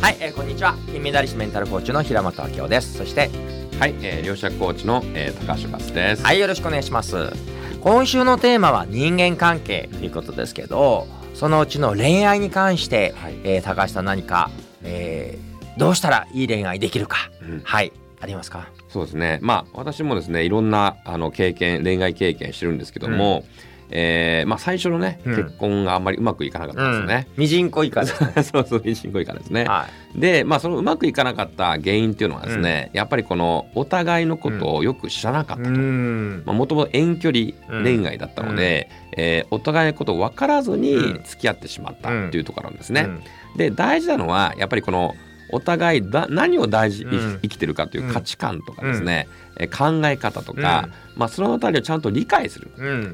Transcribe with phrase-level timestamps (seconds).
[0.00, 0.76] はい、えー、こんにちは。
[0.92, 2.96] 金メダリストメンタルコーチの平本明夫です。
[2.96, 3.30] そして
[3.80, 6.22] はい、えー、両者コーチの、えー、高橋勝です。
[6.22, 7.32] はいよろしくお願いします。
[7.80, 14.50] 今週のテーマは人間関係ということですけどそのうちの恋愛に関して、はい、えー、高橋さん何か、
[14.84, 17.92] えー、どうしたらいい恋愛できるか、うん、はい。
[18.20, 18.68] ありますか？
[18.88, 19.40] そうですね。
[19.42, 27.26] まあ私もですねいろんなあの経験恋愛経験してるんですけども、うんえーまあ、最初のね、うん、結婚があんまりうまくいかなかったんですよね。
[27.36, 28.06] うん、ミジンコ以下で。
[28.08, 29.64] す、ね、そうそうミジンコ以下ですね。
[29.64, 35.70] はい、で、まあ、そのうまくいかなかった原因っていうのはですね、うん、やっぱりこのお互いのことをよく知らなかったと。
[35.70, 43.08] もともと遠距離恋愛だったので、うん、えー、お互いのことを分からずに付き合ってしまったっていうところなんですね。
[43.56, 45.14] で大事なのはやっぱりこの
[45.50, 52.70] お互いだ何を大事、に生きてるかという価値観とかですね、うん、考え方とか、まあ、その辺りをちゃんと理解する、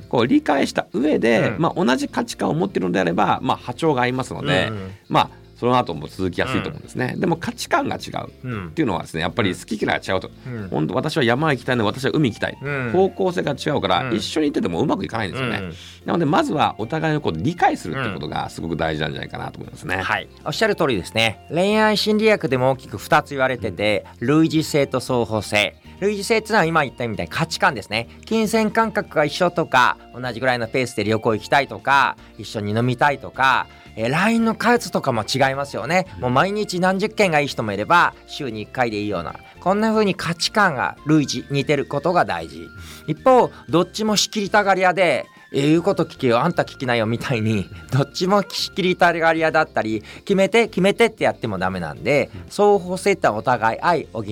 [0.09, 4.70] こう理解した上で、まあ、同じ価値観を持っているのであれば、まあ、波長が合いますので、
[5.09, 8.66] まあその後も続きやすいと思うんですね、うん、でも価値観が違う。
[8.68, 15.62] っていうのはですねやっぱり好き嫌いが違うと、うん、本当私は山行きたいの私は海行きたい、うん、方向性が違うから、一緒にいててもうまくいかないんですよね、
[16.04, 20.29] なのでまずはお互いのことを理解するってことがすごく大事なんじゃないかなと思いますね、はい。
[20.45, 21.46] おっしゃる通りですね。
[21.48, 25.76] 恋愛心理学でも大きく2つ言われてて、類似性と双方性。
[26.01, 28.09] 類似性っていうのは今言ったみたいに価値観ですね。
[28.26, 36.06] 金銭感覚が一緒とか同じぐらいのペースで旅行行きたいとか一緒に飲みたいとかえー、LINE の数とかも違いますよね。
[36.20, 39.37] もう毎日何十件がいい人もいれば、週に1回でいいような。
[39.60, 42.68] こんな風に価値観が類似、似てることが大事。
[43.06, 46.41] 一方、どっちも仕切りたがり屋で、えー、言うこと聞けよ。
[46.41, 54.27] あんた聞きなよみたいにどっちも仕切りたがり屋だったり決めて決めてってやってもダメなんで双方性ってお互い愛補う、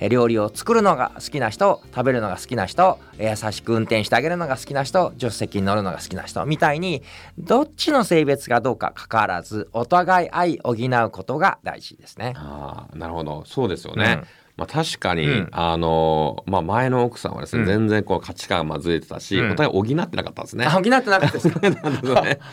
[0.00, 7.02] え料理を作るのが好きな人食べるのが好きな人優しく運転してあげるのが好きな人助手席に乗るのが好きな人みたいに
[7.38, 12.34] どっちの性別がどうか関わらずお互い愛補うことが大事ですね。
[12.36, 13.44] あなるほど。
[13.46, 20.66] そうですよね、うんまあ、確かに、うん、あのまあ、前の奥さんはですね、うん、全然こう価値観がずれてたし、うん、お互い補ってなかったんですね。
[20.66, 21.60] 補ってなかったですか？
[21.64, 21.80] ね、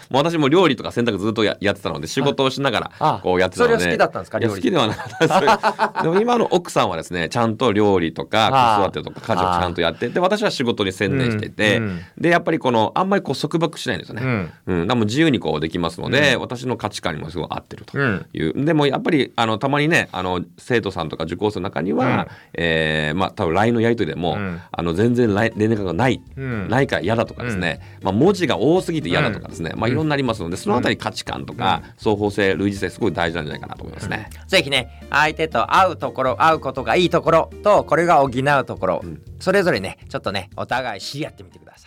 [0.10, 3.74] もう私も料理とか洗濯ずっとややってたので仕事をしながらこうやってたので。
[3.78, 11.82] それは好きだったんですか好きではなかったです でも今の奥さんはですねちゃんと料理とか子育てとか家事をちゃんとやってで私は仕事に専念してて、
[12.18, 14.54] でやっぱりこのあんまりこう束縛しないんですよね。
[14.66, 22.26] うん、でも自由にこうできますので、私の価値観にもすごい合ってるという、でもやっぱりあのたまにねあの生徒さんとか受講生の中には、うん。
[22.54, 34.30] えーえー、まあ多分 LINE のやり取りでも、うん、あの全然連絡がない、うん、ないから嫌だとかですね、うん、まあ、文字が多すぎて嫌だとかですね、まあいろんなありますのでそのあたり価値観とか双方性類似性すごい大事なんじゃないかなと思いますね。
[34.48, 39.04] ぜひね相手と会うところ会うことがいいところとこれが補うところ、
[39.40, 41.87] それぞれねちょっとねお互い知り合ってみてくださ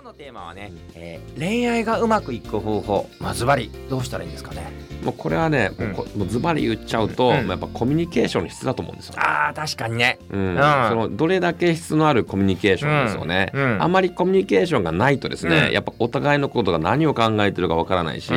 [0.00, 4.70] 今日のテーマはね、えー、恋愛がうまくいく方法まずばりどうしたらいいんですかね？
[5.02, 13.50] もうこれはね、うん、もうズバリ言っちゃうと、うん、やっぱコミュニケーションの質だと思うんですよ、ね、あ確かにね、うん、そのどれだけ質のあるコミュニケーションですよね、
[13.80, 13.90] あん。
[13.90, 18.32] まりコミュニケーションがないとですね、やっぱお互いのことが何を考えてるかわからないし、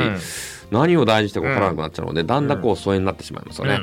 [0.71, 3.79] 何を大事してか分からなくなっちゃうので、だんだんこう疎遠になってしまいますよね。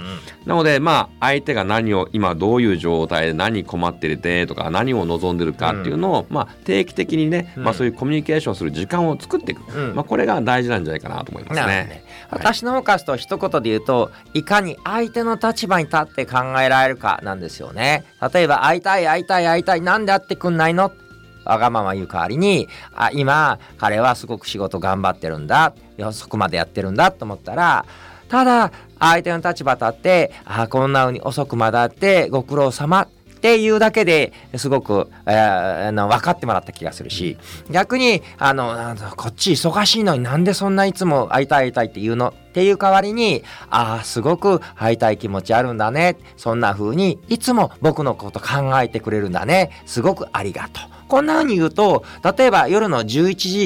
[0.47, 9.61] なのでまあ相手が何を今どういう状態で何困っててとか何を望んでるかっていうのを、まあ定期的にね、まあそういうコミュニケーションする時間を作っていく、
[9.95, 11.67] まあこれが大事なんじゃないかなと思いますね。
[11.67, 12.05] ね。
[12.31, 18.05] 私の方からすと一言で言うといかに相手の立場に立って考えられるかなんですよね。
[18.33, 20.93] 例えば会いたい会いたい会いたいなんで会ってくんないの
[21.49, 27.85] わがまま言う代わりにあ今彼はすごく仕事頑張ってるんだ遅くまでやってるんだと思ったら
[28.29, 28.71] ただ
[29.01, 33.09] 相手の立場立ってあこんな風に遅くまであってご苦労様
[33.39, 37.37] っていうだけですごく、えー、分かってもらった気がするし
[37.71, 46.17] 逆にあのこっち忙しいのになんでそんないつも会いたい会いたいって言うのっていう代わりにああすごく会いたい気持ちあるんだね。
[46.37, 49.71] そんな風にいつも僕のこと考えてくれるんだね。
[49.87, 50.85] すごくありがとう。
[51.09, 52.05] こんな風に言うと
[52.37, 53.07] 例えば夜の11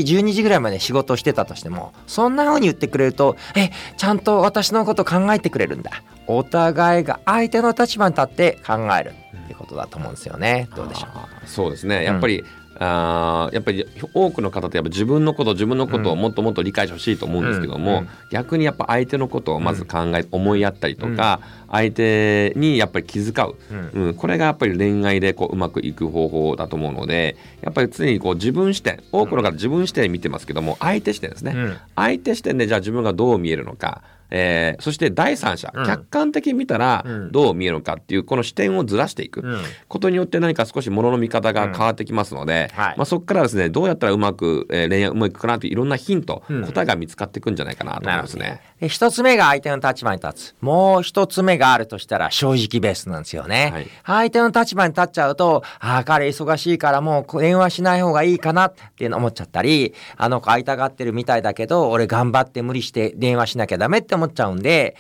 [0.05, 5.91] 時12時ぐらいまで仕事をしてたとしてもそんな風に言ってくれるとえちゃんと私のこと考えてくれるんだ。
[6.29, 9.22] お互いが相手の立場に立って考える。
[9.53, 10.69] ってことだと思うんですよね。
[10.75, 11.47] どうでしょう？
[11.47, 12.05] そうですね。
[12.05, 12.47] やっぱり、うん。
[12.79, 21.41] あやっぱり多くの方ってやっぱ自分のこと自分のことをもっともっと理解してほしいと思うんですけども、うん、逆にやっぱ相手のことをまず考え、うん、思いやったりとか、
[21.71, 23.57] 相手にやっぱり気遣う、
[23.95, 31.55] うん、これがやっぱり恋愛でこううまくいく方法だと思うのでやっぱり常にこう自分視点多くの方自分視点見てますけども相手視点ですね、
[31.95, 34.03] 相手視点でじゃあ自分がどう見えるのか
[34.35, 39.43] えー、そして第三者、うん、客観的に見たらどう見えるのかっていうこの視点をずらしていく。
[39.89, 48.61] ことによって何か少しものの見方が変わってきますので、はい、まあ、そこからですねどうやったらうまく、えー、恋愛うまくいくかなといういろんなヒント、答えが見つかっていくんじゃないかなと思いますね。
[48.89, 50.57] 一つ目が相手の立場に立つ。
[50.61, 53.71] もう一つ目があるとしたら正直ベースなんですよね。
[53.73, 64.97] はい、相手の立場に立っちゃうと、ああ、彼忙しいからもう電話しない方がいいかなって思っちゃったり、あの子会いたがってるみたいだけど、俺頑張って無理して電話しなきゃダメって思っちゃうんで、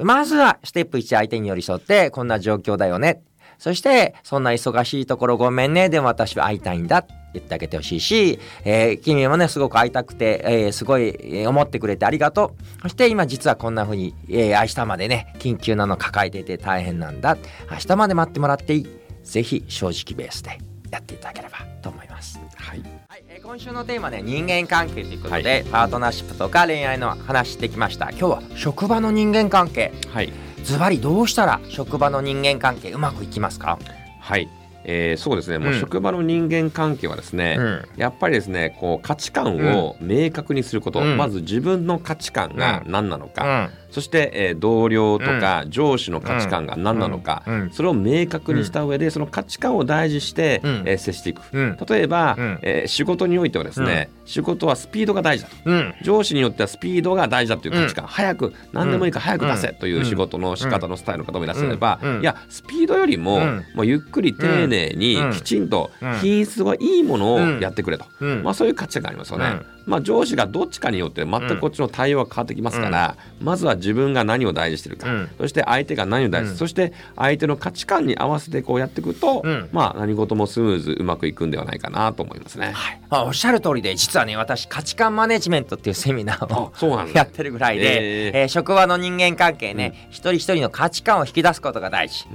[0.00, 3.22] まずはステップ1相手に寄り添って、こんな状況だよね。
[3.58, 5.88] そして、そんな忙しいところごめんね。
[5.88, 7.06] でも私は会いたいんだ。
[7.34, 17.36] 言ってあげてほしいし、えー、君もねすごく会いたくて、えー、すごい思ってくれてありがとうそして今実はこんな風に、えー、明日までね緊急なの抱えてて大変なんだ
[17.70, 18.86] 明日まで待ってもらっていい
[19.24, 20.58] ぜひ正直ベースで
[20.90, 22.38] やっていただければと思います。
[22.56, 28.10] はい、はいえー、今週のテーマね人間関係ということで、はい、パートナーシップとか恋愛の話してきました。
[28.10, 29.92] 今日は職場の人間関係。
[30.12, 30.32] はい。
[30.64, 33.78] ズバリどうしたら職場の人間関係うまくいきますか？
[34.20, 34.48] はい。
[34.90, 47.42] えー、そうですね、もう職場の人間関係はですね、うん、やっぱりですねこう価値観を明確にすること、うん、まず自分の価値観が何なのか、そして、えー、同僚とか上司の価値観が何なのか、
[47.72, 51.40] それを明確にした上でその価値観を大事して、えー、接していく、
[51.88, 63.40] 例えば、えー、仕事においてはですね、仕事はスピードが大事だと、上司によってはスピードが大事だという価値観、早く何でもいいから早く出せという仕事の仕方のスタイルの方もいらっしゃれば、いやスピードよりも,、
[63.74, 65.90] もうゆっくり丁寧にきちんと
[66.20, 68.04] 品質がいいものをやってくれと、
[68.42, 69.78] まあ、そういう価値観がありますよね。
[69.86, 79.42] まあ、上司がどっちかによって全くこっちの対応が変わってきますから、うん、まずは自分が何を大事してるか、うん、そして相手が何を大事してる、そして相手の価値観に合わせてこうやっていくと、
[79.72, 82.72] まあ、何事もスムーズうまくいくんではないかなと思いますね。
[82.72, 92.26] はい、まあ、おっしゃる通りで実はね私価値観マネジメントっていうセミナーを やってるぐらいで、えー、えー、職場の人間関係ね、一人一人の価値観を引き出すことが大事。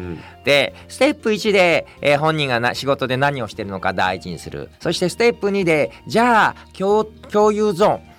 [0.44, 4.70] でステップ1で、えー、本人がな仕事で何をしてるのか大事にする。
[4.80, 8.13] そしてステップ2でじゃあ共共有ゾーン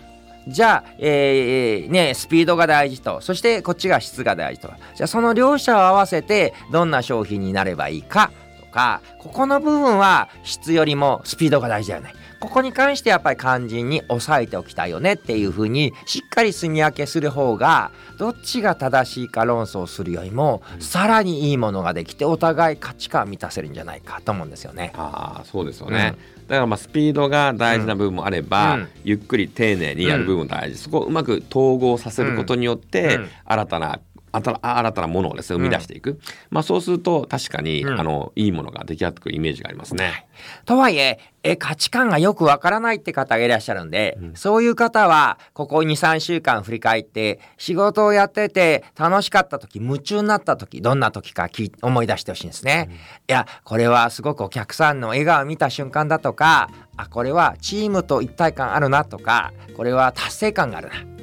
[0.46, 4.68] じゃあ、えー、ね、スピードが大事と、そしてこっちが質が大事と。
[4.94, 8.30] じゃあその両者を合わせてどんな商品になればいいか
[8.60, 12.14] とか、ここの部分は質よりもスピードが大事だよね。
[12.44, 24.92] ここに関してやっぱり肝心に押さえておきたいよねっていうふうにしっかり住み分けする方がどっちが正しいか論争するよりもさらにいいものができてお互い価値観満たせるんじゃないかと思うんですよね。
[24.94, 34.00] ああそうですよね、うんだからまあスピードが大事な部分もあれば、うん、ゆっくり丁寧にやる部分も大事、うん、そこをうまく統合させることによって、新たな
[34.34, 36.18] 新たなものをですね生み出していく、うん、
[36.50, 40.26] まあ、そうすると確かに、うん、あのいいものが出来上がってくるイメージがありますね。
[40.64, 51.50] とはいええ価値観がよくわからないって方がいらっしゃるんで、うん、そういう方はここ23週間振り返って仕事をやってて楽しかった時夢中になった時どんな時か
[51.82, 52.88] 思い出してほしいんですね。
[53.28, 61.13] いやこれはすごくお客さんの笑顔を見た瞬間だとかあこれはチームと一体感あるなとかこれは達成感があるな。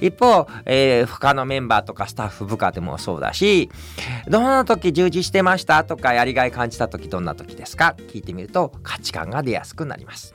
[0.00, 3.70] 一方、えー、他のメンバーとかスタッフ部下でもそうだし
[4.28, 7.94] どんな時従事してましたとかやりがい感じた時どんな時ですか？
[8.08, 10.34] 聞いてみると価値観が出やすくなります。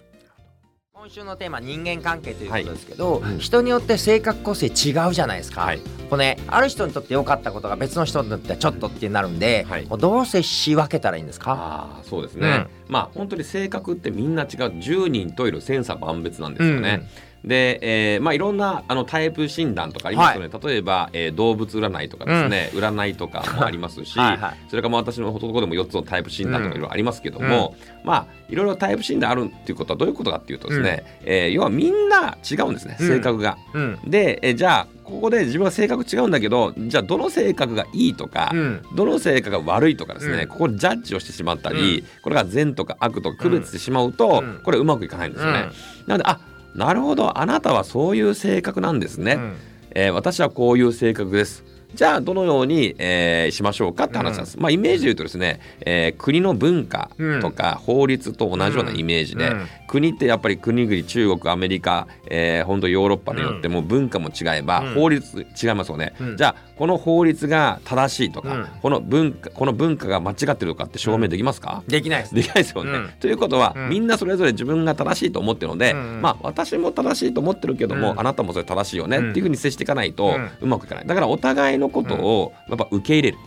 [0.94, 5.80] 今週のテーマ人間関係ということですけど、はい、人によって性格個性違うじゃないですか、はい、
[6.10, 12.00] これねある人にとって良かったことが別の人にとってはちょっとってなるんで、はい、どう接し分けたらいいんですか？
[12.02, 14.48] あそうですね、うん、まあ本当に性格ってみんな違う。
[14.50, 17.80] 10人といる千差万別なんですよね、うんで、
[18.16, 33.58] えーまあ、いろんなあのタイプ診断とかありますよね、はい、例えば、えー、動物占いとかですね、うん、占いとかもありますしはい、それから私のほとんどでも4つのタイプ診断とかいろいろありますけども、うん、まあいろいろタイプ診断あるっていうことはどういうことかっていうとですね、うん、えー、要はみんな違うんですね性格が。
[34.06, 38.52] で、えー、じゃあここで自分は性格違うんだけどじゃあどの性格がいいとか、
[38.96, 45.70] どの性格が悪いとかですね、ここでジャッジをしてしまったり、これが善とか悪とか区別してしまうと、これうまくいかないんですよね。
[46.06, 46.40] なのであ
[46.76, 49.56] なるほどあなたはそういう性格なんですね、うん、
[49.92, 51.64] えー、私はこういう性格です。
[51.96, 54.04] じゃあどのように、えー、しましょうか？
[54.04, 57.10] って話なんです、うん、まあイメージで言うとですね、えー、国の文化
[57.42, 72.92] とか法律と同じようなイメージで、うん、国ってやっぱり国々中国アメリカ、えー、本当ヨーロッパによっても文化も違えば、法律違いますよね、じゃあこの法律が正しいとか、うん、この文化この文化が間違ってるとかって証明できますか、できないです、できないですよね。
[72.92, 81.06] うん、ということは、みんなそれぞれ自分が正しいと思ってるので、まあ私も正しいと思ってるけども、あなたもそれ正しいよねっていうふうに接していかないとうまくいかない。
[81.06, 83.38] だからお互いのことをやっぱ受け入れる、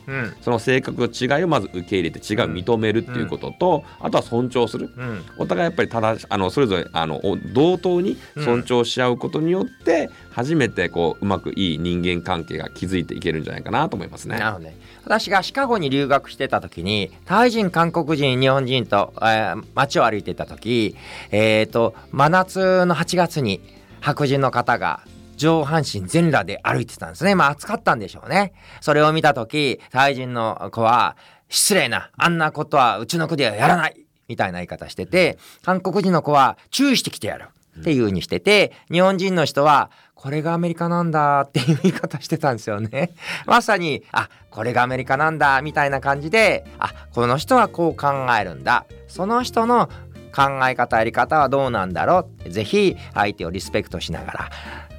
[0.42, 4.90] その性格の違いをまず受け入れて違いを認めるっていうことと、あとは尊重する、
[5.38, 7.18] お互いやっぱり正しあのそれぞれあの
[7.54, 14.38] 同等に尊重し合うことによって、初めてこううまくいい人間関係が築いていけるんじゃないかなと思いますね。
[14.38, 20.96] なるほどね私がシカゴに留学してた時にタイ人韓国人日本人と、えー、街を歩いてた時、
[21.30, 23.60] えーと、真夏の8月に
[24.00, 25.04] 白人の方が
[25.36, 27.34] 上半身全裸で歩いてたんですね。
[27.34, 28.52] まあ暑かったんでしょうね。
[28.80, 31.16] それを見た時タイ人の子は
[31.48, 37.46] 失礼なあんなことはうちの国ではやらないみたいな言い方してて韓国人の子は注意してきてやる。
[37.80, 43.10] っていう風にしてて、日本人の人は、これがアメリカなんだっていう言い方してたんですよね。
[43.46, 48.84] まさに、あ、これがアメリカなんだみたいな感じで、あ、この人はこう考えるんだ。
[49.08, 49.88] その人の
[50.34, 54.50] 考え方やり方はどうなんだろう、ぜひ相手をリスペクトしながら、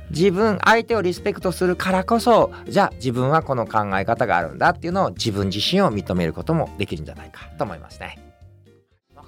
[0.10, 8.33] 自分相手をリスペクトするからこそじゃあ自分はこの考え方があるんだっていうのを自分自身を認めることもできるんじゃないかと思いますね。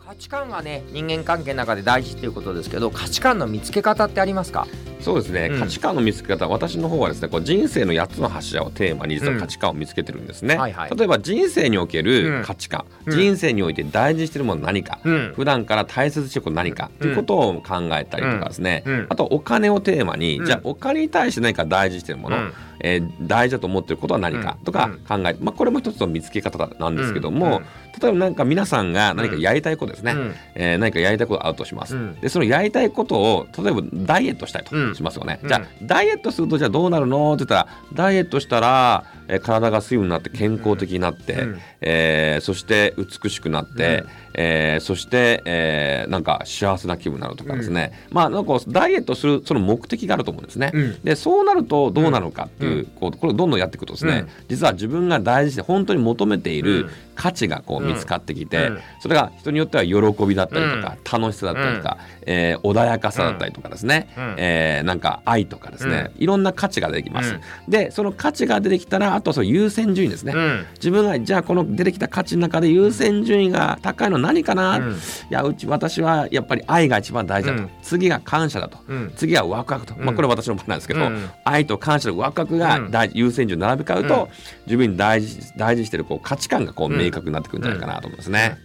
[0.05, 4.67] 価値観がね人間関係の中で大事っていうことですけど価値観の見つけ方ってありますか？
[5.01, 6.47] そうですね、うん、価値観の見つけ方。
[6.47, 16.91] 私の方はですねこう人生の8つの柱をテーマに実は価値観を見つけてるんですね、うんはいはい、例えば人生における価値観、うん、人生において大事にしてるもの何か、うん、普段から大切にしてること何か。
[16.99, 22.37] ということを考えたりとかですね、あとお金をテーマに、じゃあお金に対して何か大事にしてるもの、
[22.79, 27.61] えー、大事だと思ってることは何かとか考えて、まあ、これも一つの見つけ方なんですけども、
[28.01, 50.71] 例えば何か皆さんが何かやりたいことですね、うん、えー、何かやりたいことあるとします、でそのやりたいことを例えばダイエットしたいとしますよね、じゃあダイエットするとじゃあどうなるのって言ったらダイエットしたらえー、体が水分になって健康的になって、うん、えー、そして美しくなって、うん、えー、そして、えー、なんか幸せな気分になるとかですね、うん、まあなんかダイエットするその目的があると思うんですね。
[50.73, 67.39] うん、でそうなるとどうなるかっていう,、こうこれをどんどんやっていくとですね、実は自分が大事で本当に求めている価値がこう見つかってきて、それが人によっては喜びだったりとか、楽しさだったりとか、えー、穏やかさだったりとかですね、うん、えー、なんか愛とかですね、いろんな価値が出てきます。
[67.67, 74.95] でその価値が出てきたらあとはその優先順位ですね、うん、自分がじゃあこの出てきた価値の中で優先順位が高いの何かな、うん、い
[75.29, 78.77] やうち私はやっぱり愛が一番大事だと、うん、次が感謝だと、
[79.15, 81.09] 次はワクワクと、まあ、これは私の場合なんですけど、
[81.43, 84.29] 愛と感謝とワクワクが大優先順位並び替うと、
[84.65, 88.57] 自分に大事大事にしてるこう価値観がこう明確になってくるんじゃないかなと思いますね。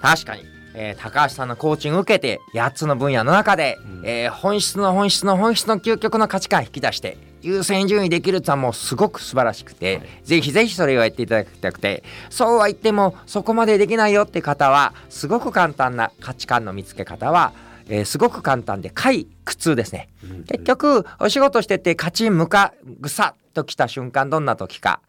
[0.00, 0.60] 確かに。
[0.74, 12.04] えー、高橋さんのコーチングを受けて8つの分野の中で、うん、えー、本質の本質の本質の究極の価値観を引き出して優先順位できるってのはもうすごく素晴らしくて、はい、ぜひぜひそれをやっていただきたくて。
[12.28, 17.52] そうは言ってもそこまでできないよって方はすごく簡単な価値観の見つけ方は
[17.90, 25.02] えー、すごく簡単で快苦痛ですね、うん、結局お仕事してて勝ち向かぐさっと来た瞬間どんな時か。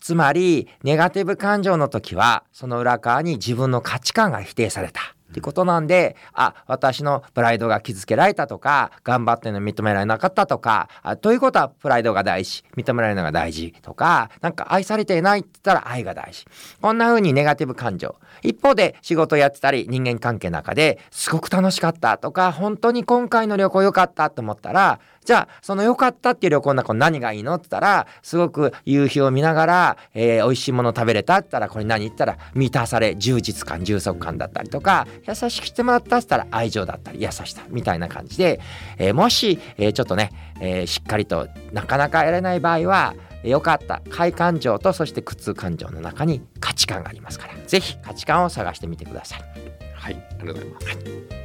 [0.00, 16.44] つまりネガティブ感情の時はその裏側に自分の価値観が否定されたってことなんで、あ、私のプライドが傷つけられたとか、頑張ってるの認められなかったとか、あということはプライドが大事、認められるのが大事とか、なんか愛されていないって言ったら愛が大事。
[16.80, 18.16] こんな風にネガティブ感情。
[18.42, 38.60] 一方で仕事やってたり人間関係の中ですごく楽しかったとか、本当に今回の旅行良かったと思ったら、じゃあ、その良かったっていう旅行の中何がいいのって言ったら、すごく夕日を見ながら、えー、美味しいもの食べれたって言ったら、これ何言ったら、満たされ、充実感、充足感だったりとか、優しくしてもらったって言ったら、愛情だったり、優しさみたいな感じで、
[38.98, 49.40] えー、もし、えー、ちょっとね、えー、しっかりとなかなかやれない場合は、良かった快感情とそして苦痛感情の中に価値観がありますから、ぜひ価値観を探してみてください。
[49.94, 50.86] はい、ありがとうございます。
[50.86, 50.92] は
[51.40, 51.43] い